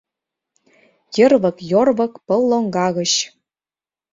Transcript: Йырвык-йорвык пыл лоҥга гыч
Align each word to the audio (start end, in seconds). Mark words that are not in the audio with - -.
Йырвык-йорвык 1.17 2.13
пыл 2.27 2.41
лоҥга 2.49 2.87
гыч 2.97 3.11